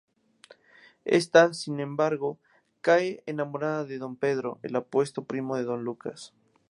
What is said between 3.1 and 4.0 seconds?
enamorada de